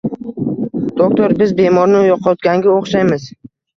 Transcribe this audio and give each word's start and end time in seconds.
-Doktor, 1.01 1.35
biz 1.41 1.53
bemorni 1.59 2.01
yo'qotganga 2.07 2.73
o'xshaymiz! 2.79 3.29